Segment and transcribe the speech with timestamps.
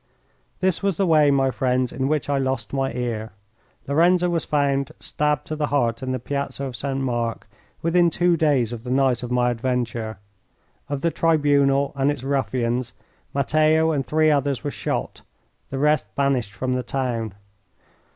[0.61, 3.33] This was the way, my friends, in which I lost my ear.
[3.87, 6.99] Lorenzo was found stabbed to the heart in the Piazza of St.
[6.99, 7.47] Mark
[7.83, 10.17] within two days of the night of my adventure.
[10.89, 12.93] Of the tribunal and its ruffians,
[13.31, 15.21] Matteo and three others were shot,
[15.69, 17.35] the rest banished from the town.